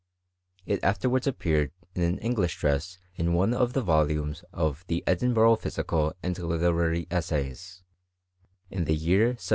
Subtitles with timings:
[0.65, 5.57] It afterwaidl' appeared in an English dress in one of the volumes of The Edinburgh
[5.57, 7.83] Physical and Literary Essays,
[8.71, 9.49] in ibBf year 1755.